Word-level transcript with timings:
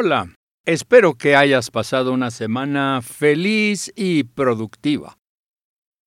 Hola, 0.00 0.32
espero 0.64 1.14
que 1.14 1.34
hayas 1.34 1.72
pasado 1.72 2.12
una 2.12 2.30
semana 2.30 3.02
feliz 3.02 3.92
y 3.96 4.22
productiva. 4.22 5.18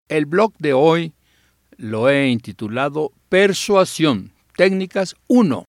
El 0.07 0.27
blog 0.27 0.53
de 0.59 0.73
hoy 0.73 1.15
lo 1.75 2.07
he 2.07 2.27
intitulado 2.27 3.13
Persuasión, 3.29 4.31
Técnicas 4.55 5.15
1. 5.25 5.65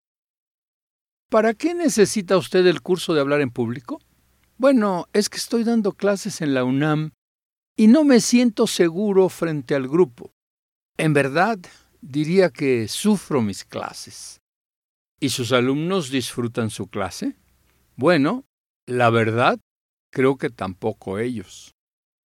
¿Para 1.30 1.54
qué 1.54 1.72
necesita 1.72 2.36
usted 2.36 2.66
el 2.66 2.82
curso 2.82 3.14
de 3.14 3.22
hablar 3.22 3.40
en 3.40 3.50
público? 3.50 4.02
Bueno, 4.58 5.06
es 5.14 5.30
que 5.30 5.38
estoy 5.38 5.64
dando 5.64 5.92
clases 5.92 6.42
en 6.42 6.52
la 6.52 6.64
UNAM 6.64 7.12
y 7.74 7.86
no 7.86 8.04
me 8.04 8.20
siento 8.20 8.66
seguro 8.66 9.30
frente 9.30 9.74
al 9.74 9.88
grupo. 9.88 10.30
En 10.98 11.14
verdad, 11.14 11.58
diría 12.02 12.50
que 12.50 12.86
sufro 12.86 13.40
mis 13.40 13.64
clases. 13.64 14.42
¿Y 15.20 15.30
sus 15.30 15.52
alumnos 15.52 16.10
disfrutan 16.10 16.68
su 16.68 16.86
clase? 16.88 17.39
Bueno, 18.00 18.46
la 18.86 19.10
verdad, 19.10 19.58
creo 20.10 20.38
que 20.38 20.48
tampoco 20.48 21.18
ellos. 21.18 21.72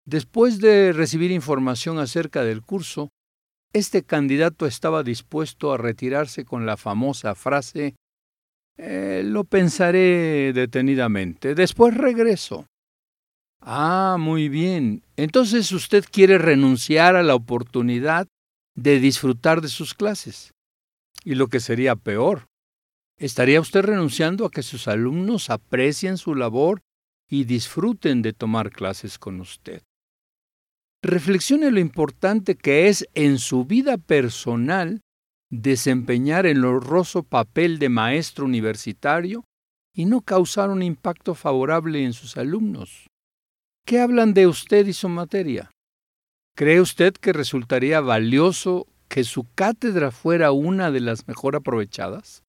Después 0.06 0.60
de 0.60 0.94
recibir 0.94 1.32
información 1.32 1.98
acerca 1.98 2.44
del 2.44 2.62
curso, 2.62 3.10
este 3.74 4.04
candidato 4.04 4.68
estaba 4.68 5.02
dispuesto 5.02 5.74
a 5.74 5.80
retirarse 5.80 6.46
con 6.46 6.68
la 6.68 6.78
famosa 6.78 7.34
frase 7.34 7.96
eh, 8.78 9.24
Lo 9.26 9.46
pensaré 9.46 10.54
detenidamente, 10.54 11.56
después 11.56 11.98
regreso. 11.98 12.68
Ah, 13.60 14.18
muy 14.20 14.50
bien. 14.50 15.02
Entonces 15.18 15.72
usted 15.72 16.06
quiere 16.06 16.38
renunciar 16.38 17.16
a 17.16 17.24
la 17.24 17.34
oportunidad 17.34 18.28
de 18.76 19.00
disfrutar 19.00 19.62
de 19.62 19.70
sus 19.70 19.96
clases. 19.96 20.52
Y 21.24 21.34
lo 21.34 21.48
que 21.48 21.60
sería 21.60 21.96
peor, 21.96 22.46
¿Estaría 23.24 23.62
usted 23.62 23.84
renunciando 23.84 24.46
a 24.46 24.52
que 24.52 24.64
sus 24.64 24.90
alumnos 24.90 25.50
aprecien 25.50 26.18
su 26.18 26.36
labor 26.36 26.82
y 27.30 27.46
disfruten 27.46 28.22
de 28.22 28.34
tomar 28.34 28.70
clases 28.70 29.18
con 29.18 29.40
usted? 29.40 29.82
Reflexione 31.02 31.72
lo 31.72 31.80
importante 31.80 32.56
que 32.56 32.90
es 32.90 33.08
en 33.14 33.38
su 33.40 33.64
vida 33.64 33.98
personal 33.98 35.00
desempeñar 35.50 36.46
el 36.46 36.66
honroso 36.66 37.24
papel 37.24 37.80
de 37.80 37.88
maestro 37.88 38.44
universitario 38.44 39.46
y 39.96 40.04
no 40.04 40.20
causar 40.20 40.70
un 40.70 40.84
impacto 40.84 41.34
favorable 41.34 42.04
en 42.04 42.12
sus 42.12 42.36
alumnos. 42.36 43.08
¿Qué 43.86 44.02
hablan 44.02 44.34
de 44.34 44.48
usted 44.48 44.86
y 44.86 44.92
su 44.92 45.08
materia? 45.08 45.72
¿Cree 46.58 46.82
usted 46.82 47.14
que 47.14 47.32
resultaría 47.32 48.02
valioso 48.02 48.86
que 49.08 49.24
su 49.24 49.48
cátedra 49.56 50.12
fuera 50.12 50.52
una 50.52 50.92
de 50.92 51.00
las 51.00 51.26
mejor 51.26 51.56
aprovechadas? 51.56 52.44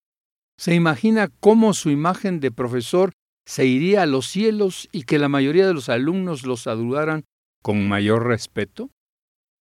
¿Se 0.57 0.73
imagina 0.73 1.29
cómo 1.39 1.73
su 1.73 1.89
imagen 1.89 2.39
de 2.39 2.51
profesor 2.51 3.11
se 3.45 3.65
iría 3.65 4.03
a 4.03 4.05
los 4.07 4.27
cielos 4.27 4.87
y 4.91 5.03
que 5.03 5.19
la 5.19 5.29
mayoría 5.29 5.67
de 5.67 5.73
los 5.73 5.89
alumnos 5.89 6.45
los 6.45 6.61
saludaran 6.61 7.25
con 7.61 7.87
mayor 7.87 8.25
respeto? 8.25 8.89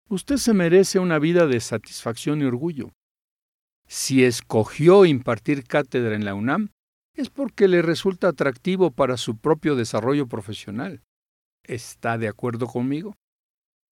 Usted 0.09 0.37
se 0.37 0.53
merece 0.53 0.99
una 0.99 1.19
vida 1.19 1.47
de 1.47 1.61
satisfacción 1.61 2.41
y 2.41 2.45
orgullo. 2.45 2.93
Si 3.87 4.25
escogió 4.25 5.05
impartir 5.05 5.65
cátedra 5.65 6.15
en 6.15 6.25
la 6.25 6.35
UNAM, 6.35 6.71
es 7.15 7.31
porque 7.31 7.69
le 7.69 7.83
resulta 7.83 8.29
atractivo 8.29 8.91
para 8.91 9.17
su 9.17 9.37
propio 9.39 9.77
desarrollo 9.77 10.27
profesional. 10.27 11.03
¿Está 11.65 12.19
de 12.19 12.29
acuerdo 12.29 12.67
conmigo? 12.67 13.15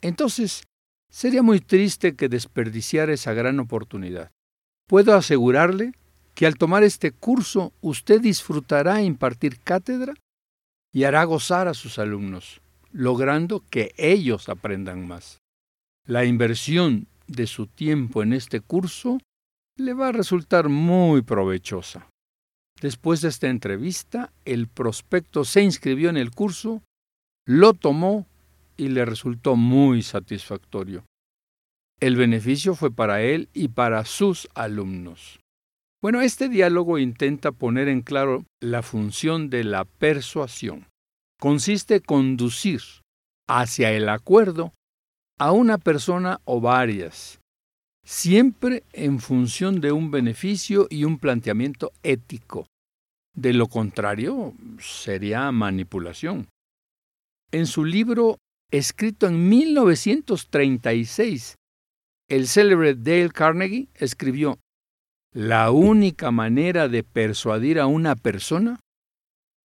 Entonces, 0.00 0.64
sería 1.10 1.42
muy 1.42 1.60
triste 1.60 2.14
que 2.16 2.28
desperdiciara 2.28 3.12
esa 3.12 3.32
gran 3.32 3.60
oportunidad. 3.60 4.30
Puedo 4.88 5.14
asegurarle 5.14 5.92
que 6.34 6.46
al 6.46 6.56
tomar 6.56 6.82
este 6.82 7.12
curso 7.12 7.72
usted 7.80 8.20
disfrutará 8.20 9.02
impartir 9.02 9.60
cátedra 9.60 10.14
y 10.92 11.04
hará 11.04 11.24
gozar 11.24 11.68
a 11.68 11.74
sus 11.74 11.98
alumnos, 11.98 12.60
logrando 12.90 13.64
que 13.70 13.94
ellos 13.96 14.48
aprendan 14.48 15.06
más. 15.06 15.38
La 16.06 16.24
inversión 16.24 17.06
de 17.26 17.46
su 17.46 17.66
tiempo 17.66 18.22
en 18.22 18.32
este 18.32 18.60
curso 18.60 19.18
le 19.76 19.94
va 19.94 20.08
a 20.08 20.12
resultar 20.12 20.68
muy 20.68 21.22
provechosa. 21.22 22.08
Después 22.80 23.20
de 23.20 23.28
esta 23.28 23.48
entrevista, 23.48 24.32
el 24.44 24.68
prospecto 24.68 25.44
se 25.44 25.62
inscribió 25.62 26.10
en 26.10 26.16
el 26.16 26.30
curso, 26.30 26.82
lo 27.46 27.74
tomó 27.74 28.26
y 28.76 28.88
le 28.88 29.04
resultó 29.04 29.56
muy 29.56 30.02
satisfactorio. 30.02 31.04
El 32.00 32.16
beneficio 32.16 32.74
fue 32.74 32.90
para 32.90 33.22
él 33.22 33.48
y 33.52 33.68
para 33.68 34.04
sus 34.04 34.48
alumnos. 34.54 35.41
Bueno, 36.02 36.20
este 36.20 36.48
diálogo 36.48 36.98
intenta 36.98 37.52
poner 37.52 37.86
en 37.86 38.02
claro 38.02 38.44
la 38.60 38.82
función 38.82 39.50
de 39.50 39.62
la 39.62 39.84
persuasión. 39.84 40.88
Consiste 41.38 42.00
conducir 42.00 42.80
hacia 43.48 43.92
el 43.92 44.08
acuerdo 44.08 44.72
a 45.38 45.52
una 45.52 45.78
persona 45.78 46.40
o 46.44 46.60
varias, 46.60 47.38
siempre 48.04 48.82
en 48.92 49.20
función 49.20 49.80
de 49.80 49.92
un 49.92 50.10
beneficio 50.10 50.88
y 50.90 51.04
un 51.04 51.20
planteamiento 51.20 51.92
ético. 52.02 52.66
De 53.36 53.52
lo 53.52 53.68
contrario, 53.68 54.54
sería 54.80 55.52
manipulación. 55.52 56.48
En 57.52 57.66
su 57.66 57.84
libro, 57.84 58.38
escrito 58.72 59.28
en 59.28 59.48
1936, 59.48 61.54
el 62.28 62.48
célebre 62.48 62.96
Dale 62.96 63.30
Carnegie 63.30 63.86
escribió, 63.94 64.58
la 65.32 65.70
única 65.70 66.30
manera 66.30 66.88
de 66.88 67.02
persuadir 67.02 67.80
a 67.80 67.86
una 67.86 68.16
persona 68.16 68.78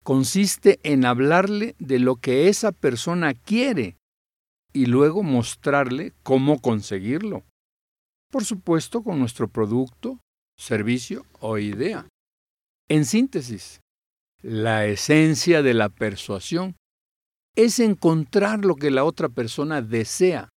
consiste 0.03 0.79
en 0.83 1.05
hablarle 1.05 1.75
de 1.79 1.99
lo 1.99 2.15
que 2.15 2.47
esa 2.47 2.71
persona 2.71 3.33
quiere 3.33 3.97
y 4.71 4.85
luego 4.85 5.23
mostrarle 5.23 6.13
cómo 6.23 6.59
conseguirlo. 6.61 7.43
Por 8.31 8.45
supuesto, 8.45 9.03
con 9.03 9.19
nuestro 9.19 9.49
producto, 9.49 10.19
servicio 10.57 11.25
o 11.39 11.57
idea. 11.57 12.07
En 12.87 13.03
síntesis, 13.03 13.81
la 14.41 14.85
esencia 14.85 15.61
de 15.61 15.73
la 15.73 15.89
persuasión 15.89 16.75
es 17.55 17.79
encontrar 17.79 18.63
lo 18.63 18.75
que 18.75 18.91
la 18.91 19.03
otra 19.03 19.29
persona 19.29 19.81
desea 19.81 20.49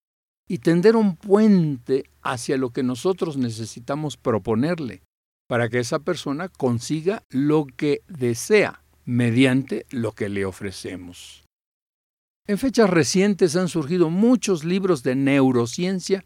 y 0.49 0.57
tender 0.57 0.95
un 0.95 1.15
puente 1.15 2.09
hacia 2.21 2.57
lo 2.57 2.71
que 2.71 2.81
nosotros 2.81 3.37
necesitamos 3.37 4.17
proponerle 4.17 5.03
para 5.47 5.69
que 5.69 5.79
esa 5.79 5.99
persona 5.99 6.49
consiga 6.49 7.23
lo 7.29 7.65
que 7.65 8.01
desea 8.07 8.83
mediante 9.05 9.85
lo 9.91 10.11
que 10.13 10.27
le 10.27 10.45
ofrecemos. 10.45 11.45
En 12.47 12.57
fechas 12.57 12.89
recientes 12.89 13.55
han 13.55 13.67
surgido 13.67 14.09
muchos 14.09 14.63
libros 14.63 15.03
de 15.03 15.15
neurociencia 15.15 16.23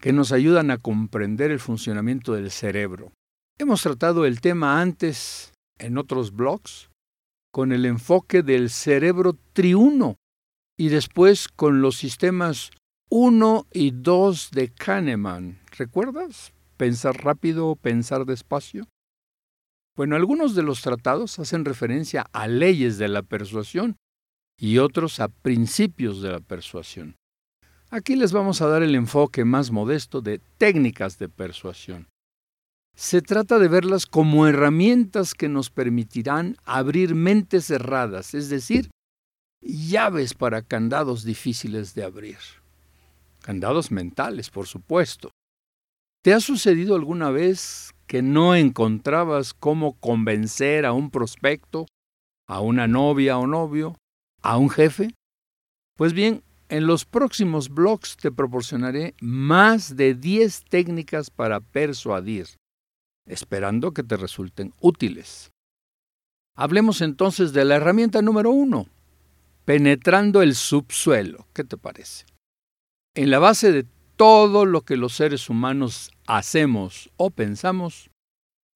que 0.00 0.12
nos 0.12 0.30
ayudan 0.30 0.70
a 0.70 0.78
comprender 0.78 1.50
el 1.50 1.58
funcionamiento 1.58 2.34
del 2.34 2.52
cerebro. 2.52 3.12
Hemos 3.58 3.82
tratado 3.82 4.26
el 4.26 4.40
tema 4.40 4.80
antes 4.80 5.52
en 5.78 5.98
otros 5.98 6.32
blogs 6.32 6.88
con 7.52 7.72
el 7.72 7.84
enfoque 7.84 8.42
del 8.42 8.70
cerebro 8.70 9.36
triuno 9.52 10.16
y 10.78 10.88
después 10.88 11.48
con 11.48 11.82
los 11.82 11.96
sistemas 11.96 12.70
1 13.12 13.66
y 13.72 13.90
2 13.90 14.50
de 14.52 14.68
Kahneman. 14.68 15.58
¿Recuerdas? 15.76 16.52
Pensar 16.76 17.16
rápido, 17.24 17.74
pensar 17.74 18.24
despacio. 18.24 18.86
Bueno, 19.96 20.14
algunos 20.14 20.54
de 20.54 20.62
los 20.62 20.80
tratados 20.80 21.40
hacen 21.40 21.64
referencia 21.64 22.26
a 22.32 22.46
leyes 22.46 22.98
de 22.98 23.08
la 23.08 23.22
persuasión 23.22 23.96
y 24.56 24.78
otros 24.78 25.18
a 25.18 25.26
principios 25.26 26.22
de 26.22 26.30
la 26.30 26.38
persuasión. 26.38 27.16
Aquí 27.90 28.14
les 28.14 28.30
vamos 28.30 28.62
a 28.62 28.68
dar 28.68 28.84
el 28.84 28.94
enfoque 28.94 29.44
más 29.44 29.72
modesto 29.72 30.20
de 30.20 30.38
técnicas 30.56 31.18
de 31.18 31.28
persuasión. 31.28 32.06
Se 32.94 33.22
trata 33.22 33.58
de 33.58 33.66
verlas 33.66 34.06
como 34.06 34.46
herramientas 34.46 35.34
que 35.34 35.48
nos 35.48 35.70
permitirán 35.70 36.56
abrir 36.64 37.16
mentes 37.16 37.66
cerradas, 37.66 38.34
es 38.34 38.50
decir, 38.50 38.88
llaves 39.60 40.34
para 40.34 40.62
candados 40.62 41.24
difíciles 41.24 41.94
de 41.94 42.04
abrir. 42.04 42.38
Candados 43.40 43.90
mentales, 43.90 44.50
por 44.50 44.66
supuesto. 44.66 45.30
¿Te 46.22 46.34
ha 46.34 46.40
sucedido 46.40 46.94
alguna 46.94 47.30
vez 47.30 47.94
que 48.06 48.20
no 48.20 48.54
encontrabas 48.54 49.54
cómo 49.54 49.94
convencer 49.98 50.84
a 50.84 50.92
un 50.92 51.10
prospecto, 51.10 51.86
a 52.46 52.60
una 52.60 52.86
novia 52.86 53.38
o 53.38 53.46
novio, 53.46 53.96
a 54.42 54.58
un 54.58 54.68
jefe? 54.68 55.14
Pues 55.96 56.12
bien, 56.12 56.42
en 56.68 56.86
los 56.86 57.04
próximos 57.04 57.70
blogs 57.70 58.16
te 58.16 58.30
proporcionaré 58.30 59.14
más 59.20 59.96
de 59.96 60.14
10 60.14 60.64
técnicas 60.68 61.30
para 61.30 61.60
persuadir, 61.60 62.46
esperando 63.26 63.92
que 63.92 64.02
te 64.02 64.16
resulten 64.16 64.74
útiles. 64.80 65.50
Hablemos 66.56 67.00
entonces 67.00 67.52
de 67.52 67.64
la 67.64 67.76
herramienta 67.76 68.20
número 68.20 68.50
uno, 68.50 68.86
penetrando 69.64 70.42
el 70.42 70.54
subsuelo. 70.54 71.46
¿Qué 71.54 71.64
te 71.64 71.78
parece? 71.78 72.26
En 73.14 73.30
la 73.30 73.40
base 73.40 73.72
de 73.72 73.86
todo 74.16 74.66
lo 74.66 74.82
que 74.82 74.96
los 74.96 75.14
seres 75.14 75.48
humanos 75.48 76.12
hacemos 76.26 77.10
o 77.16 77.30
pensamos, 77.30 78.10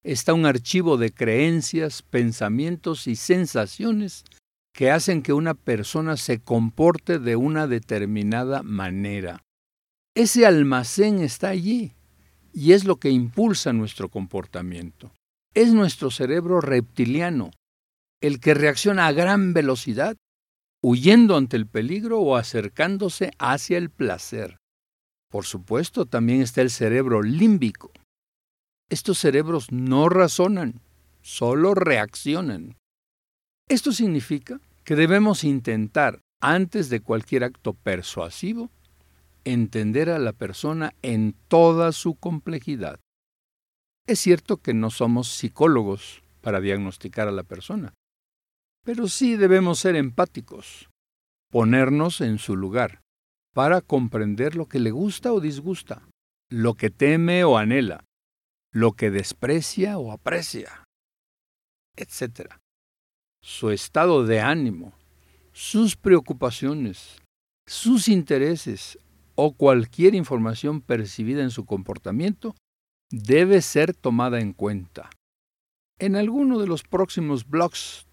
está 0.03 0.35
un 0.35 0.45
archivo 0.45 0.97
de 0.97 1.13
creencias, 1.13 2.03
pensamientos 2.03 3.07
y 3.07 3.15
sensaciones 3.15 4.25
que 4.75 4.91
hacen 4.91 5.23
que 5.23 5.33
una 5.33 5.55
persona 5.55 6.17
se 6.17 6.41
comporte 6.41 7.21
de 7.21 7.37
una 7.37 7.69
determinada 7.69 8.65
manera. 8.65 9.45
Ese 10.17 10.47
almacén 10.47 11.21
está 11.21 11.49
allí 11.51 11.93
y 12.53 12.73
es 12.73 12.85
lo 12.85 12.97
que 12.97 13.11
impulsa 13.11 13.73
nuestro 13.73 14.09
comportamiento. 14.09 15.13
Es 15.55 15.73
nuestro 15.73 16.11
cerebro 16.11 16.61
reptiliano, 16.61 17.53
el 18.21 18.41
que 18.41 18.55
reacciona 18.55 19.07
a 19.07 19.13
gran 19.13 19.55
velocidad, 19.55 20.17
huyendo 20.87 21.39
ante 21.39 21.57
el 21.57 21.67
peligro 21.67 22.21
o 22.21 22.37
acercándose 22.37 23.31
hacia 23.39 23.79
el 23.79 23.89
placer. 23.89 24.59
Por 25.31 25.47
supuesto, 25.47 26.05
también 26.05 26.43
está 26.43 26.61
el 26.61 26.69
cerebro 26.69 27.23
límbico. 27.23 27.91
Estos 28.91 29.19
cerebros 29.19 29.73
no 29.73 30.11
razonan, 30.11 30.83
solo 31.23 31.75
reaccionan. 31.75 32.77
Esto 33.67 33.93
significa 33.93 34.61
que 34.85 34.95
debemos 34.95 35.43
intentar, 35.43 36.21
antes 36.43 36.91
de 36.91 37.01
cualquier 37.01 37.45
acto 37.45 37.73
persuasivo, 37.73 38.71
entender 39.45 40.11
a 40.11 40.19
la 40.19 40.35
persona 40.35 40.93
en 41.01 41.35
toda 41.49 41.93
su 41.93 42.15
complejidad. 42.15 43.01
Es 44.07 44.21
cierto 44.21 44.59
que 44.59 44.75
no 44.75 44.91
somos 44.91 45.29
psicólogos 45.29 46.23
para 46.43 46.61
diagnosticar 46.61 47.27
a 47.27 47.33
la 47.33 47.43
persona, 47.43 47.95
pero 48.85 49.09
sí 49.09 49.37
debemos 49.37 49.81
ser 49.81 49.97
empáticos, 49.97 50.91
ponernos 51.51 52.21
en 52.21 52.39
su 52.39 52.57
lugar, 52.57 53.01
para 53.55 53.81
comprender 53.81 54.57
lo 54.57 54.67
que 54.67 54.79
le 54.79 54.91
gusta 54.91 55.33
o 55.33 55.41
disgusta, 55.41 56.07
lo 56.51 56.75
que 56.75 56.91
teme 56.91 57.45
o 57.45 57.57
anhela, 57.57 58.05
lo 58.73 58.93
que 58.93 59.11
desprecia 59.11 59.99
o 59.99 60.13
aprecia, 60.13 60.85
etc. 61.97 62.53
Su 63.43 63.71
estado 63.71 64.27
de 64.27 64.41
ánimo, 64.41 64.93
sus 65.53 65.97
preocupaciones, 65.97 67.23
sus 67.67 68.09
intereses 68.09 68.99
o 69.37 69.55
cualquier 69.55 70.15
información 70.15 70.81
percibida 70.81 71.43
en 71.43 71.51
su 71.51 71.65
comportamiento 71.65 72.55
debe 73.11 73.63
ser 73.63 73.95
tomada 73.95 74.41
en 74.41 74.53
cuenta. 74.53 75.11
En 75.99 76.17
alguno 76.17 76.59
de 76.59 76.67
los 76.67 76.83
próximos 76.83 77.49
blogs 77.49 78.07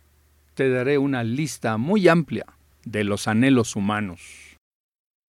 te 0.62 0.70
daré 0.70 1.00
una 1.00 1.24
lista 1.24 1.78
muy 1.78 2.08
amplia 2.08 2.46
de 2.86 3.04
los 3.04 3.28
anhelos 3.28 3.76
humanos. 3.76 4.60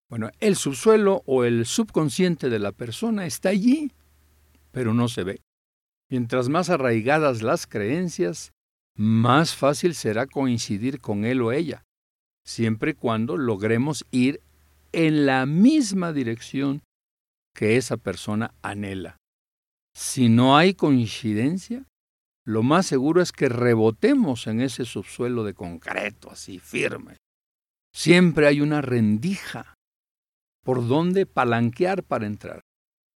Bueno, 0.10 0.30
el 0.42 0.57
subsuelo 0.57 1.24
o 1.25 1.45
el 1.45 1.66
subconsciente 1.66 2.50
de 2.50 2.60
la 2.60 2.74
persona 2.74 3.25
está 3.25 3.48
allí, 3.48 3.94
pero 4.72 4.94
no 4.94 5.07
se 5.07 5.24
ve. 5.24 5.39
Mientras 6.10 6.50
más 6.50 6.69
arraigadas 6.69 7.44
las 7.44 7.66
creencias, 7.66 8.51
más 8.98 9.56
fácil 9.56 9.95
será 9.95 10.28
coincidir 10.28 11.00
con 11.00 11.24
él 11.24 11.42
o 11.42 11.54
ella, 11.54 11.86
siempre 12.45 12.92
y 12.92 12.95
cuando 12.95 13.38
logremos 13.38 14.06
ir 14.12 14.42
en 14.92 15.25
la 15.25 15.45
misma 15.45 16.12
dirección 16.12 16.81
que 17.56 17.77
esa 17.77 17.95
persona 17.95 18.54
anhela. 18.62 19.16
Si 19.95 20.27
no 20.27 20.57
hay 20.57 20.74
coincidencia, 20.74 21.86
lo 22.51 22.63
más 22.63 22.86
seguro 22.86 23.21
es 23.21 23.31
que 23.31 23.48
rebotemos 23.48 24.45
en 24.45 24.59
ese 24.59 24.83
subsuelo 24.83 25.45
de 25.45 25.53
concreto, 25.53 26.30
así 26.30 26.59
firme. 26.59 27.15
Siempre 27.94 28.45
hay 28.45 28.59
una 28.59 28.81
rendija 28.81 29.75
por 30.62 30.86
donde 30.86 31.25
palanquear 31.25 32.03
para 32.03 32.27
entrar. 32.27 32.59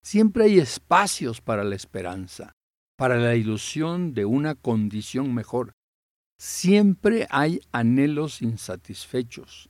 Siempre 0.02 0.46
hay 0.46 0.60
espacios 0.60 1.42
para 1.42 1.66
la 1.66 1.76
esperanza, 1.76 2.54
para 2.98 3.18
la 3.18 3.36
ilusión 3.36 4.14
de 4.14 4.24
una 4.24 4.56
condición 4.56 5.34
mejor. 5.34 5.74
Siempre 6.40 7.28
hay 7.30 7.60
anhelos 7.74 8.42
insatisfechos, 8.42 9.70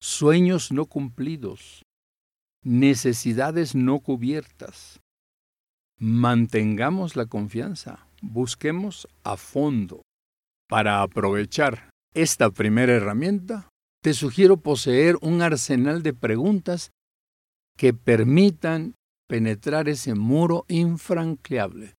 sueños 0.00 0.72
no 0.72 0.86
cumplidos, 0.86 1.82
necesidades 2.62 3.74
no 3.74 4.00
cubiertas. 4.00 5.00
Mantengamos 5.98 7.14
la 7.14 7.26
confianza, 7.26 8.06
busquemos 8.22 9.06
a 9.24 9.36
fondo. 9.36 10.02
Para 10.68 11.02
aprovechar 11.02 11.90
esta 12.14 12.50
primera 12.50 12.94
herramienta, 12.94 13.68
te 14.02 14.14
sugiero 14.14 14.56
poseer 14.56 15.16
un 15.20 15.42
arsenal 15.42 16.02
de 16.02 16.14
preguntas 16.14 16.90
que 17.76 17.92
permitan 17.92 18.94
penetrar 19.28 19.88
ese 19.88 20.14
muro 20.14 20.64
infranqueable. 20.68 21.94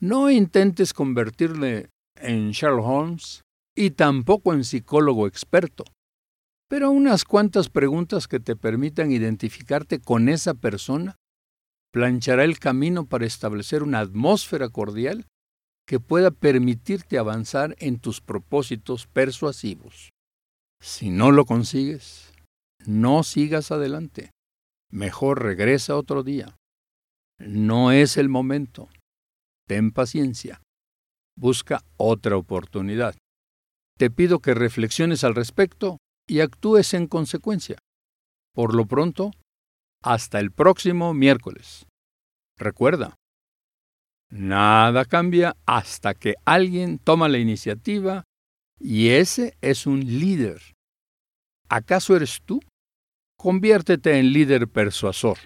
No 0.00 0.30
intentes 0.30 0.92
convertirle 0.92 1.90
en 2.16 2.50
Sherlock 2.50 2.86
Holmes 2.86 3.42
y 3.76 3.90
tampoco 3.90 4.52
en 4.52 4.64
psicólogo 4.64 5.26
experto, 5.26 5.84
pero 6.68 6.90
unas 6.90 7.24
cuantas 7.24 7.68
preguntas 7.68 8.28
que 8.28 8.40
te 8.40 8.56
permitan 8.56 9.10
identificarte 9.10 10.00
con 10.00 10.28
esa 10.28 10.54
persona 10.54 11.16
planchará 11.92 12.44
el 12.44 12.58
camino 12.58 13.06
para 13.06 13.26
establecer 13.26 13.82
una 13.82 14.00
atmósfera 14.00 14.68
cordial 14.68 15.26
que 15.86 16.00
pueda 16.00 16.30
permitirte 16.30 17.18
avanzar 17.18 17.74
en 17.78 17.98
tus 17.98 18.20
propósitos 18.20 19.06
persuasivos. 19.06 20.10
Si 20.80 21.10
no 21.10 21.30
lo 21.30 21.46
consigues, 21.46 22.32
no 22.86 23.22
sigas 23.22 23.70
adelante. 23.70 24.30
Mejor 24.90 25.42
regresa 25.42 25.96
otro 25.96 26.22
día. 26.22 26.56
No 27.38 27.90
es 27.92 28.16
el 28.16 28.28
momento. 28.28 28.88
Ten 29.66 29.90
paciencia. 29.90 30.60
Busca 31.36 31.82
otra 31.96 32.36
oportunidad. 32.36 33.14
Te 33.96 34.10
pido 34.10 34.40
que 34.40 34.54
reflexiones 34.54 35.24
al 35.24 35.34
respecto 35.34 35.98
y 36.26 36.40
actúes 36.40 36.94
en 36.94 37.06
consecuencia. 37.06 37.78
Por 38.54 38.74
lo 38.74 38.86
pronto, 38.86 39.30
hasta 40.02 40.40
el 40.40 40.52
próximo 40.52 41.14
miércoles. 41.14 41.86
Recuerda, 42.56 43.14
nada 44.30 45.04
cambia 45.04 45.56
hasta 45.66 46.14
que 46.14 46.34
alguien 46.44 46.98
toma 46.98 47.28
la 47.28 47.38
iniciativa 47.38 48.24
y 48.78 49.10
ese 49.10 49.56
es 49.60 49.86
un 49.86 50.00
líder. 50.00 50.60
¿Acaso 51.68 52.16
eres 52.16 52.40
tú? 52.44 52.60
Conviértete 53.36 54.18
en 54.18 54.32
líder 54.32 54.68
persuasor. 54.68 55.38